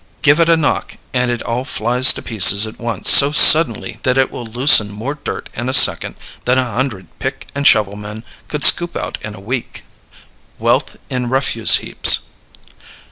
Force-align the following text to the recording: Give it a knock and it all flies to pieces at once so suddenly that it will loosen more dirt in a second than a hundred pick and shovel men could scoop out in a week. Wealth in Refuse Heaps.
Give 0.23 0.39
it 0.39 0.49
a 0.49 0.57
knock 0.57 0.97
and 1.13 1.29
it 1.29 1.43
all 1.43 1.63
flies 1.63 2.11
to 2.13 2.23
pieces 2.23 2.65
at 2.65 2.79
once 2.79 3.07
so 3.07 3.31
suddenly 3.31 3.99
that 4.01 4.17
it 4.17 4.31
will 4.31 4.47
loosen 4.47 4.89
more 4.91 5.13
dirt 5.13 5.47
in 5.53 5.69
a 5.69 5.75
second 5.75 6.15
than 6.45 6.57
a 6.57 6.71
hundred 6.71 7.05
pick 7.19 7.49
and 7.53 7.67
shovel 7.67 7.95
men 7.95 8.23
could 8.47 8.63
scoop 8.63 8.95
out 8.97 9.19
in 9.21 9.35
a 9.35 9.39
week. 9.39 9.83
Wealth 10.57 10.97
in 11.11 11.29
Refuse 11.29 11.75
Heaps. 11.85 12.21